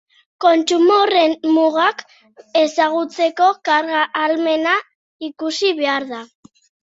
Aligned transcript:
Kontsumo 0.43 0.95
horren 1.01 1.35
mugak 1.57 1.99
ezagutzeko 2.63 3.51
karga 3.69 4.01
ahalmena 4.23 4.73
ikusi 5.31 5.73
behar 5.83 6.09
da. 6.15 6.23